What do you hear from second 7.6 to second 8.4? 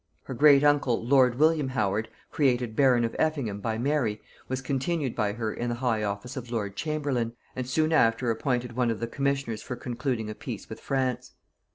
soon after